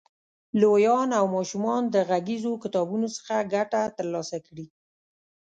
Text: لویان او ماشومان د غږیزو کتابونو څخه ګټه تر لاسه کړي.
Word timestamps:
لویان 0.61 1.09
او 1.19 1.25
ماشومان 1.37 1.81
د 1.89 1.95
غږیزو 2.09 2.53
کتابونو 2.63 3.07
څخه 3.15 3.35
ګټه 3.53 3.81
تر 3.97 4.05
لاسه 4.13 4.37
کړي. 4.47 4.65